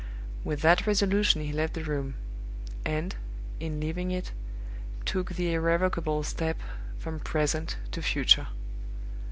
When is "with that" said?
0.43-0.87